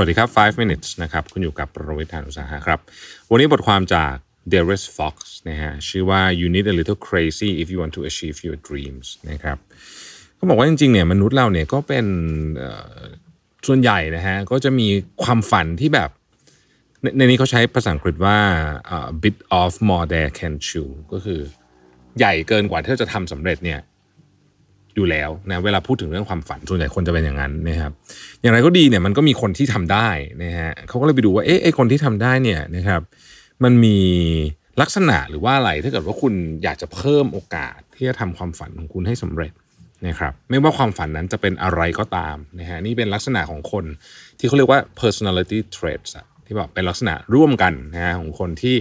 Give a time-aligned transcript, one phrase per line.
[0.00, 2.80] วัสดีครับ 5 minutes นะครับ คุณอยู่กับประวิทยานุตสาหะครับ
[3.30, 4.14] วันนี้บทความจาก
[4.52, 5.16] Darius Fox
[5.48, 9.58] นะฮะ ชื่อว่า you need a little crazy if you want to achieve your dreams นะครับ
[10.36, 12.06] เขาบอกว่าจริงๆ เนี่ย มนุษย์เราเนี่ยก็เป็น
[13.66, 14.88] ส่วนใหญ่นะฮะ ก็จะมี
[15.22, 16.10] ความฝันที่แบบ
[17.02, 18.38] ในในนี้เขาใช้ภาษาอังกฤษว่า
[19.22, 21.40] bit of more than can chew ก็คือ
[22.18, 23.80] ใหญ่เกินกว่าที่จะทำสำเร็จเนี่ย
[25.00, 27.92] อยู่แล้วนะเวลาพูดถึงเรื่องความฝันส่วนใหญ่คนจะเป็นอย่างนั้นนะครับ
[28.40, 30.08] อย่างไรก็ดีเนี่ยมันก็มีคนที่ทำได้
[30.44, 33.00] นะฮะเขาก็เลยไปดูว่าเอ๊ะไอคนที่ทำได้เนี่ยนะครับ
[33.64, 33.98] มันมี
[34.80, 39.52] ลักษณะหรือว่าอะไรถ้าเกิดว่าคุณอยากจะเพิ่มโอกาสที่จะทำความฝันของคุณให้สำเร็จ
[40.06, 43.84] นะครับไม่ว่าความฝันนั้นจะเป็นอะไรก็ตามนะฮะนี่เป็นลักษณะของคน
[44.38, 46.10] ที่เขาเรียกว่า personality traits
[46.46, 48.76] ที่แบบเป็นลักษณะร่วมกันนะฮะของคนที่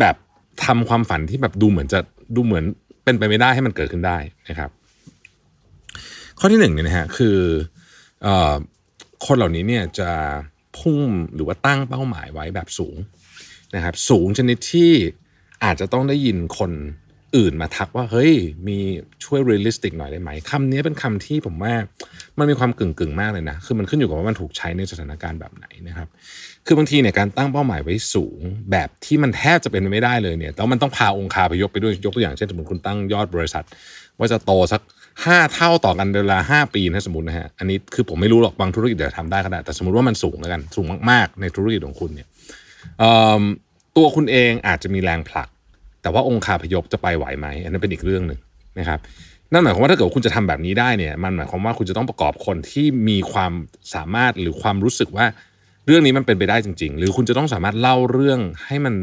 [0.00, 0.16] แบบ
[0.64, 2.00] ทำความฝันที่แบบดูเหมือนจะ
[2.36, 2.64] ดูเหมือน
[3.04, 4.70] เป็นไปไม่ได้ให้มันเกิดขึ้นได้นะครับ
[6.44, 7.38] ข้อที่หนึ่งเนี่ยนะฮะคือ
[8.26, 8.28] อ
[9.26, 10.10] คนเหล่านี้เนี่ยจะ
[10.78, 11.00] พุ่ง
[11.34, 12.96] หรือว่าตั้งเป้าหมายไว้แบบสูง
[13.74, 14.92] นะครับสูงชนิดที่
[15.64, 16.70] อาจจะต้องได้ยินคน
[17.36, 18.32] อื่นมาทักว่าเฮ้ย
[18.68, 18.78] มี
[19.24, 21.74] ช่วย realistic หน่อยได้ไหมคำนี้เป็นคำที่ผมว่า
[22.38, 26.08] มันมีความกึ่งกึ่งๆมากเลยนะ คือมันขึ้นอยู่กับว่ามันถูกใช้ในสถานการณ์แบบไหนนะครับ
[26.66, 33.64] คือบางทีเนี่ยการตั้งเป้าหมายไว้สูง แบบที่มันแทบจะเป็นไปไม่ได้เลยเนี่ยแล้วมันต้องพาองค์คาพยพไปด้วยยกตัวอย่างเช่นสมมติคุณตั้งยอดบริษัท
[34.18, 34.80] ว่าจะโตสัก
[35.24, 42.28] ห้าเท่าต่อกันเวลาห้าปีนะสมมตินะฮะอันนี้คือผมไม่รู้หรอกบางธุรกิจเดี๋ยวทำได้ก็ได้แต่สมมติว่ามันสูงแล้วกันสูงมากๆ ในธุรกิจของคุณเนี่ย
[43.96, 45.48] ตัวคุณเองอาจจะมีแรงผลัก
[46.02, 48.38] แต่ว่าองค์คาพยพจะไปไหวไหมอันนั้นเป็นอีกเรื่องหนึ่ง
[48.78, 48.98] นะครับ
[49.52, 53.52] นั่นหมายความว่าถ้าเกิดคุณจะทำแบบนี้ได้เนี่ยมันหมายความว่าคุณจะต้องประกอบคนที่มีความ
[53.94, 55.26] สามารถหรือความรู้สึกว่า
[55.86, 58.94] เรื่องนี้มันเป็นไปได้จริง ๆ หรือคุณจะต้องสามารถเล่าเรื่องให้มัน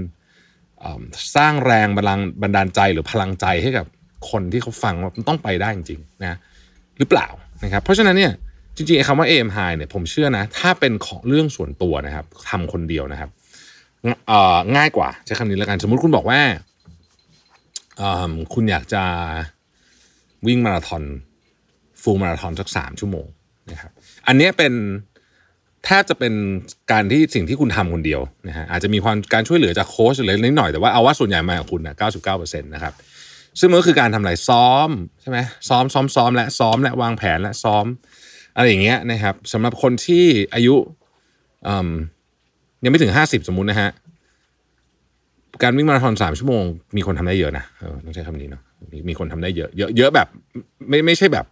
[1.35, 3.85] สร้างแรงบันดาลบันดาลใจหรือพลังใจให้กับ
[4.29, 6.37] คนที่เขาฟังว่ามันต้องไปได้จริงๆนะ
[6.99, 7.27] หรือเปล่า
[7.63, 8.33] นะครับ เพราะฉะนั้นเนี่ย
[8.75, 13.29] จริงๆไอ้คำว่า aim high เนี่ยผมเชื่อนะ ถ้าเป็นของเรื่องส่วนตัวนะครับทำคนเดียวนะครับ
[14.77, 16.39] ง่ายกว่าใช้คำนี้แล้วกัน สมมุติคุณบอกว่า
[18.53, 19.03] คุณอยากจะ
[20.47, 21.03] วิ่งมาราธอน
[22.01, 23.25] ฟูลมาราธอนสักสามชั่วโมง
[23.71, 23.91] นะครับ
[24.27, 24.73] อันนี้เป็น
[25.85, 26.33] แทบจะเป็น
[26.91, 31.95] การที่สิ่งที่คุณทำคนเดียวนะฮะอาจจะมีความการช่วยเหลือจากโค้ชอะไรนิดหน่อยแต่ว่าเอาว่าส่วนใหญ่มาจากคุณนะ
[32.27, 32.93] 99%นะครับ
[33.59, 34.89] ซึ่งมันก็คือการทำอะไรซ้อม
[35.21, 35.37] ใช่ไหม
[35.69, 37.85] ซ้อมซ้อมซ้อมและซ้อมและวางแผนและซ้อม
[38.55, 40.75] อะไรอย่างเงี้ยนะครับสำหรับคนที่อายุ
[42.83, 43.89] ยังไม่ถึง50สมมุตินะฮะ
[45.63, 46.63] การวิ่งมาราธอนสามชั่วโมง
[46.97, 48.61] มีคนทำได้เยอะนะเออต้องใช้คำนี้เนาะ
[48.91, 50.27] มีมีคนทำได้เยอะเยอะเยอะแบบ
[50.89, 51.45] ไม่ไม่ใช่แบบ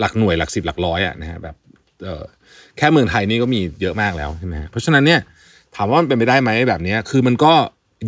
[0.00, 1.56] หลักหน่วยหลักสิบหลักร้อยอะนะฮะแบบ
[2.04, 2.22] เออ
[2.76, 5.20] แค่เมืองไทยนี่ก็มีเยอะมากแล้วใช่ไหมเพราะฉะนั้นเนี่ย
[5.76, 7.52] ถามว่ามันเป็นไปได้ไหมแบบเนี้ยคือมันก็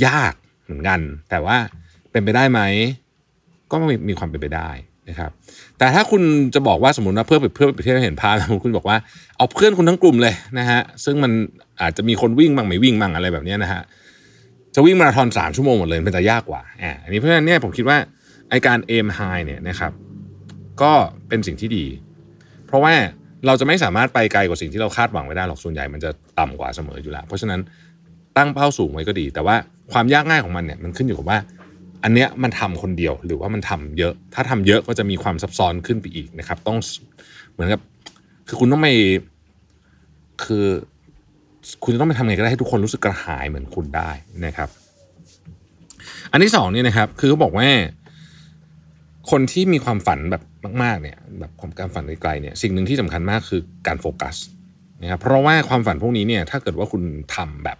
[0.06, 1.00] ยากเหมือนกัน
[1.30, 1.56] แต่ว่า
[2.10, 2.60] เป็นไปได้ไหม
[3.72, 4.70] ก็มีมีความเป็นไปได้
[5.08, 5.30] นะครับ
[5.78, 6.22] แต่ถ้าคุณ
[6.54, 8.34] จะบอกว่าสมมติว่าเพื่อเพื่อเพื่อเห็นภาพ
[8.64, 8.96] คุณบอกว่า
[9.36, 11.32] เอาเพื่อนคุณทั้งกลุ่มเลยนะฮะซึ่งมัน
[11.82, 13.82] อาจจะมีคนวิ่งบ้างไม่วิ่งบ้างอะไรแบบนี้นะฮะ
[14.74, 17.98] จะวิ่งมาราธอนสามชั่วโมงหมดเลยมันจะยากกว่าอ่าอันนี้เพราะฉะนั้นเนี่ยผมคิดว่า
[18.50, 19.92] ไอการ aim high เนี่ยนะครับ
[20.82, 20.92] ก็
[21.28, 21.84] เป็นสิ่งที่ดี
[22.66, 22.92] เพราะว่า
[23.46, 27.60] เราจะไม่สามารถไปไกลกว่าสิ่งที่เราคาดหวังไว้ได้หรอกส่วนใหญ่มันจะต่ำกว่าเสมออยู่แล้ว เพราะฉะนั้น
[28.36, 29.56] ตั้งเป้าสูงไว้ก็ดี แต่ว่า
[29.92, 31.38] ความยากง่ายของมันเนี่ยมันขึ้นอยู่กับว่า
[32.04, 36.78] อันเนี้ยมันทำคนเดียวหรือว่ามันทำเยอะ ถ้าทำเยอะก็จะมีความซับซ้อนขึ้นไปอีกนะครับ ต้อง
[37.52, 37.80] เหมือนกับ
[38.48, 38.92] คือคุณต้องไม่
[40.44, 40.66] คือ
[41.84, 44.10] คุณจะต้องไปทำไงก็ได้ให้ทุกคนรู้สึกกระหายเหมือนคุณได้
[44.46, 44.68] นะครับ
[46.32, 47.68] อันที่สองเนี่ยนะครับ คือเขาบอกว่า
[49.30, 50.42] คนที่มีความฝันแบบ
[50.82, 54.36] มาก ๆ เนี่ย แบบความการฝันไกลๆเนี่ย สิ่งหนึ่งที่สำคัญมากคือการโฟกัส
[55.02, 57.02] นะครับ เพราะว่าความฝันพวกนี้เนี่ย ถ้าเกิดว่าคุณ
[57.36, 57.78] ทำแบบ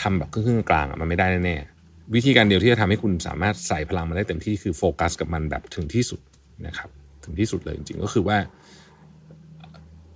[0.00, 1.71] ทำแบบครึ่งๆกลางมันไม่ได้แน่ๆ
[2.14, 6.20] วิธีการเดียวที่จะทำให้คุณสามารถใส่พลังมาได้เต็มที่คือโฟกัสกับมันแบบถึงที่สุด
[6.66, 6.88] นะครับ
[7.24, 8.38] ถึงที่สุดเลยจริงๆก็คือว่า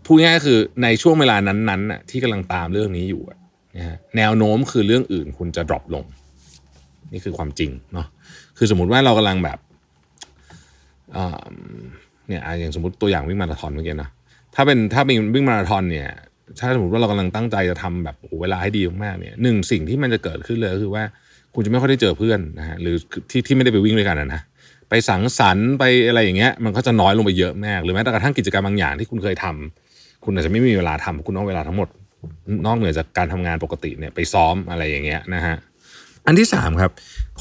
[0.05, 3.23] พูดง่ายๆคือในช่วงเวลานั้นๆน่ะที่กำลังตามเรื่องนี้อยู่
[3.77, 6.05] นะฮะแนวโน้มคือเรื่องอื่นคุณจะดรอปลง
[7.13, 8.07] นี่คือความจริงเนาะ
[8.59, 9.59] คือสมมุติว่าเรากำลังแบบ
[12.29, 14.11] เนี่ยอย่างสมมติตัวอย่างวิ่งมาราธอนเมื่อกี้นะ
[14.55, 16.09] ถ้าเป็นถ้าเป็นวิ่งมาราธอนเนี่ย
[16.59, 21.05] ถ้าสมมติว่าเรากำลังตั้งใจจะทำแบบโอ้เวลาให้ดีมากๆเนี่ยหนึ่งสิ่งที่มันจะเกิดขึ้นเลยก็คือว่า
[21.57, 22.97] คุณจะไม่ค่อยได้เจอเพื่อนนะฮะหรือ
[23.31, 24.41] ที่ที่ไม่ได้ไปวิ่งด้วยกันนะ
[24.89, 31.89] ไปสังสรรค์ไปอะไรอย่างเงี้ยมันก็จะน้อยลงไปเยอะมากหรือแม้แต่กระทั่งกิจกรรมบางอย่างที่คุณเคยทำคุณอาจจะไม่มีเวลาทำคุณต้องเวลาทั้งหมด
[32.67, 35.57] นอกเหนือจากการทำงานปกติเนี่ยไปซ้อมอะไรอย่างเงี้ยนะฮะ
[36.27, 36.91] อันที่สามครับ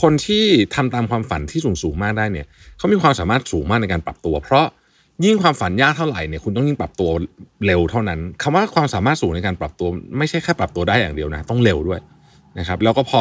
[0.01, 0.45] คนที่
[0.75, 2.45] ทำตามความฝันที่สูงสูงมากได้เนี่ย
[2.77, 4.65] เขามีความสามารถสูงมากในการปรับตัว เพราะ
[5.25, 7.09] ยิ่งความฝันยากเท่าไหร่เนี่ยคุณต้องยิ่งปรับตัว
[7.65, 11.99] เร็วเท่านั้นคำว่าความสามารถสูงในการปรับตัว ไม่ใช่แค่ปรับตัวได้อย่างเดียวนะ ต้องเร็วด้วย
[12.59, 13.19] นะครับแล้วก็พอ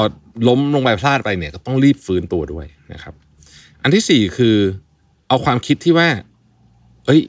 [0.48, 3.14] ล้มลงไปพลาดไปเนี่ยก็ต้องรีบฟื้นตัวด้วยนะครับ
[3.82, 4.56] อันที่สี่คือ
[5.28, 6.08] เอาความคิดที่ว่า
[7.06, 7.20] เอ้ย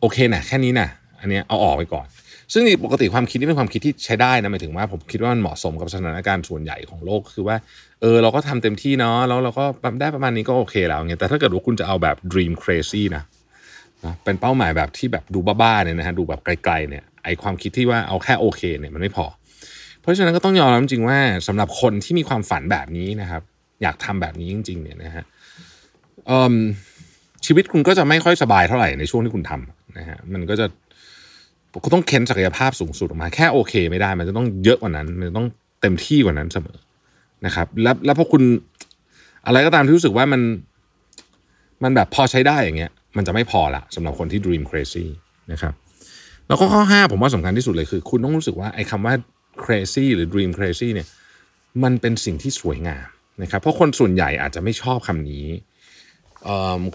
[0.00, 0.88] โอเคนะแค่นี้นะ
[1.20, 2.06] อันเนี้ยเอาออกไปก่อน
[2.52, 7.56] ซึ่งปกติความคิดนี่เป็นความคิดที่ใช้ได้นะหมายถึงว่าผมคิดว่ามันเหมาะสมกับสถานการณ์ส่วนใหญ่ของโลกคือว่า
[8.00, 9.64] เออเราก็ทำเต็มที่เนาะแล้วเราก็
[10.00, 13.22] ได้ประมาณนี้ก็โอเคแล้วเงี้ยแต่ถ้าเกิดว่าคุณจะเอาแบบ dream crazy นะ
[14.04, 19.26] นะเป็นเป้าหมายแบบที่แบบดูบ้าๆเนี่ยนะฮะดูแบบไกลๆเนี่ยไอความคิดที่ว่าเอาแค่โอเคเนี่ยมันไม่พอ
[20.02, 23.42] เพราะฉะนั้นก็ต้องยอมรับจริงว่าสำหรับคนที่มีความฝันแบบนี้นะครับ
[23.82, 25.24] อยากทำแบบนี้จริง ๆ เนี่ยนะฮะ
[27.46, 30.66] ชีวิตคุณก็จะไม่ค่อยสบายเท่าไหร่ในช่วงที่คุณทำนะฮะมันก็จะ
[31.84, 35.46] ก็ต้องเค้นศักยภาพสูงสุดออกมา แค่โอเคไม่ได้ มันจะต้องเยอะกว่านั้น มันต้อง
[35.80, 36.78] เต็มที่กว่านั้นเสมอ
[37.46, 38.42] นะครับ แล้วแล้วพอคุณ
[39.46, 40.40] อะไรก็ตามที่รู้สึกว่ามัน
[41.82, 45.06] มันแบบพอใช้ได้อย่างเงี้ย มันจะไม่พอละสำหรับคนที่ dream crazy
[45.52, 45.74] นะครับ
[46.48, 49.14] แล้วก็ข้อห้าผมว่าสำคัญที่สุดเลยคือ คุณต้องรู้สึกว่าไอ้คำว่า
[49.64, 51.08] crazy หรือ dream crazy เนี่ย
[51.82, 53.06] มันเป็นสิ่งที่สวยงาม
[53.42, 55.46] นะครับเพราะคนส่วนใหญ่อาจจะไม่ชอบคำนี้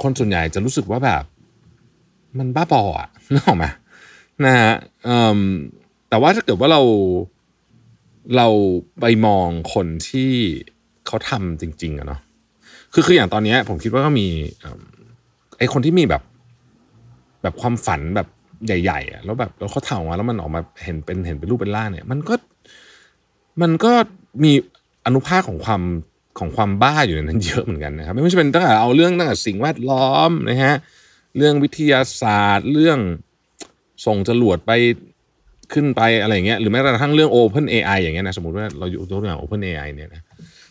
[0.03, 1.23] คนส่วนใหญ่จะรู้สึกว่าแบบ
[2.39, 3.65] มันบ้าบออะนึกออกไหม
[4.45, 4.73] นะฮะ
[6.09, 6.81] แต่ว่าถ้าเกิดว่าเรา
[8.37, 8.47] เรา
[9.01, 10.31] ไปมองคนที่
[11.07, 12.19] เขาทำจริง ๆอะเนาะ
[12.93, 14.27] คือคืออย่างตอนนี้ผมคิดว่าก็มี
[15.57, 16.23] ไอคนที่มีแบบ
[17.41, 18.27] แบบความฝันแบบ
[18.65, 22.35] ใหญ่ๆอะแล้วแบบแล้วเขาถ่ามาแล้วมันออกมาเห็นเป็นเห็นเป็นรูปเป็นร่างเนี่ย มันก็
[23.61, 23.91] มันก็
[24.43, 24.51] มี
[25.05, 25.81] อนุภาคของความ
[26.39, 30.75] ของความบ้าอยู่ในนั้นเยอะเหมือนกันนะครับ ไม่ใช่เป็นตั้งแต่เอาเรื่องตั้งแต่สิ่งแวดล้อมนะฮะ
[31.37, 32.99] เรื่องวิทยาศาสตร์ เรื่อง
[34.05, 34.71] ส่งจรวดไป
[35.73, 40.21] ขึ้นไปอะไรเงี้ยหรือแม้กระทั่งเรื่อง Open AI อย่างเงี้ยนะสมมติว่าเราอยู่ตัวอย่าง Open AI เนี่ยนะ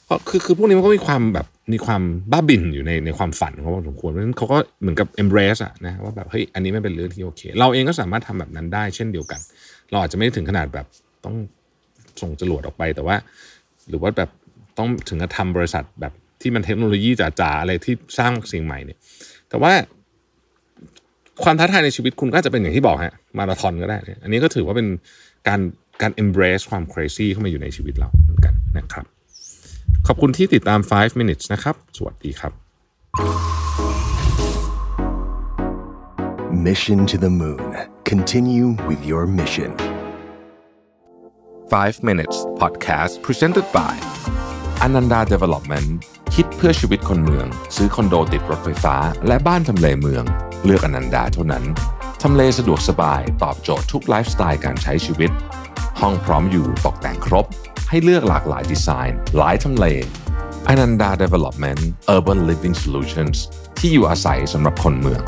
[0.07, 9.41] เพราะคือคือพวกนี้มันก็มีความแบบมีความบ้าบินอยู่ในในความฝันของเขาพอสมควรเพราะฉะนั้นเขาก็เหมือนกับ embrace อะนะว่าแบบเฮ้ยอันนี้ไม่เป็นเรื่องที่โอเค เราเองก็สามารถทำแบบนั้นได้ เช่นเดียวกัน
[9.91, 10.87] เราอาจจะไม่ถึงขนาดแบบ
[11.25, 11.37] ต้อง
[12.21, 13.17] ส่งจรวดออกไปแต่ว่า
[13.89, 14.31] หรือว่าแบบ
[14.79, 18.99] ต้องถึงกับทำบริษัทแบบที่มันเทคโนโลยีจ๋าๆอะไรที่สร้างสิ่งใหม่เนี่ย
[19.49, 19.73] แต่ว่า
[21.43, 24.89] ความท้าทายในชีวิตคุณก็จะเป็นอย่างที่บอกฮะมาราธอนก็ได้เนี่ยอันนี้ก็ถือว่าเป็น
[25.49, 25.61] การ
[26.03, 29.07] การ embrace ความ crazy เข้ามาอยู่ในชีวิตเราเหมือนกันนะครับ
[30.09, 32.53] ขอบคุณที่ติดตาม 5 minutes นะครับ สวัสดีครับ
[36.67, 37.67] Mission to the Moon.
[38.13, 39.71] Continue with your mission.
[41.71, 43.95] 5 minutes podcast presented by
[44.87, 45.89] Ananda Development
[46.35, 50.25] คิดเพื่อชีวิตคนเมือง ซื้อคอนโดติดรถไฟฟ้า และบ้านทำเลเมือง
[50.65, 51.65] เลือกอนันดาเท่านั้น
[52.23, 55.31] ทำเลสะดวกสบาย ตอบโจทย์ทุกไลฟ์สไตล์การใช้ชีวิต
[56.01, 57.47] ห้องพร้อมอยู่ตกแต่งครบ
[57.91, 59.87] ให้เลือกหลากหลายดีไซน์ หลายทำเล
[60.69, 61.81] อนันดา Development
[62.15, 63.37] Urban Living Solutions
[63.79, 65.23] ที่อยู่อาศัยสำหรับคนเมือง